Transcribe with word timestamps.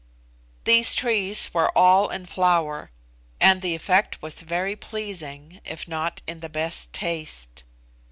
These 0.63 0.95
trees 0.95 1.51
were 1.53 1.69
all 1.77 2.09
in 2.09 2.25
flower, 2.25 2.89
and 3.39 3.61
the 3.61 3.75
effect 3.75 4.19
was 4.19 4.41
very 4.41 4.75
pleasing, 4.75 5.61
if 5.63 5.87
not 5.87 6.23
in 6.25 6.39
the 6.39 6.49
best 6.49 6.91
taste. 6.91 7.63